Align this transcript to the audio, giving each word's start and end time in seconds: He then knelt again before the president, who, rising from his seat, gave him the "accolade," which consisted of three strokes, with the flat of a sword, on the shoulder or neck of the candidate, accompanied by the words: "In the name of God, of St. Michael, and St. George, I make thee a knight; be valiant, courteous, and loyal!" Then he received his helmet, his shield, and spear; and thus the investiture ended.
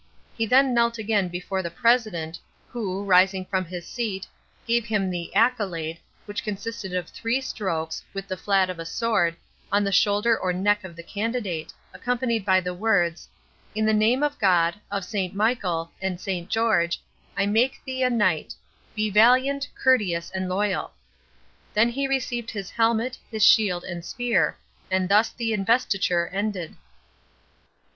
He 0.35 0.47
then 0.47 0.73
knelt 0.73 0.97
again 0.97 1.27
before 1.27 1.61
the 1.61 1.69
president, 1.69 2.39
who, 2.69 3.03
rising 3.05 3.45
from 3.45 3.65
his 3.65 3.87
seat, 3.87 4.25
gave 4.65 4.83
him 4.87 5.11
the 5.11 5.31
"accolade," 5.35 5.99
which 6.25 6.43
consisted 6.43 6.91
of 6.95 7.07
three 7.07 7.39
strokes, 7.39 8.03
with 8.11 8.27
the 8.27 8.35
flat 8.35 8.67
of 8.71 8.79
a 8.79 8.83
sword, 8.87 9.35
on 9.71 9.83
the 9.83 9.91
shoulder 9.91 10.35
or 10.35 10.53
neck 10.53 10.83
of 10.83 10.95
the 10.95 11.03
candidate, 11.03 11.71
accompanied 11.93 12.43
by 12.43 12.59
the 12.59 12.73
words: 12.73 13.29
"In 13.75 13.85
the 13.85 13.93
name 13.93 14.23
of 14.23 14.39
God, 14.39 14.73
of 14.89 15.05
St. 15.05 15.35
Michael, 15.35 15.91
and 16.01 16.19
St. 16.19 16.49
George, 16.49 16.99
I 17.37 17.45
make 17.45 17.79
thee 17.85 18.01
a 18.01 18.09
knight; 18.09 18.55
be 18.95 19.11
valiant, 19.11 19.67
courteous, 19.75 20.31
and 20.31 20.49
loyal!" 20.49 20.93
Then 21.75 21.89
he 21.89 22.07
received 22.07 22.49
his 22.49 22.71
helmet, 22.71 23.19
his 23.29 23.45
shield, 23.45 23.83
and 23.83 24.03
spear; 24.03 24.57
and 24.89 25.07
thus 25.07 25.29
the 25.29 25.53
investiture 25.53 26.27
ended. 26.29 26.75